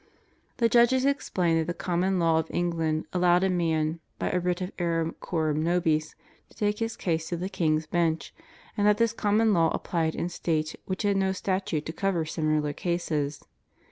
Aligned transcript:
The 0.57 0.67
judges 0.67 1.05
explained 1.05 1.59
that 1.59 1.67
the 1.67 1.75
Common 1.75 2.17
Law 2.17 2.39
of 2.39 2.49
England 2.49 3.05
allowed 3.13 3.43
a 3.43 3.51
man, 3.51 3.99
by 4.17 4.31
a 4.31 4.39
writ 4.39 4.59
of 4.59 4.71
error 4.79 5.11
coram 5.19 5.61
nobis 5.61 6.15
to 6.49 6.57
take 6.57 6.79
his 6.79 6.97
case 6.97 7.29
to 7.29 7.37
the 7.37 7.51
Bang's 7.55 7.85
Bench, 7.85 8.33
and 8.75 8.87
that 8.87 8.97
this 8.97 9.13
Common 9.13 9.53
Law 9.53 9.69
applied 9.75 10.15
in 10.15 10.27
states 10.29 10.75
which 10.87 11.03
had 11.03 11.17
no 11.17 11.33
statute 11.33 11.85
to 11.85 11.93
cover 11.93 12.25
similar 12.25 12.73
cases. 12.73 13.41